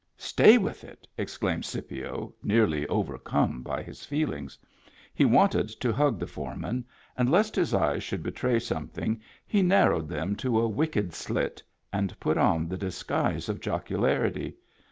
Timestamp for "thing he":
8.87-9.61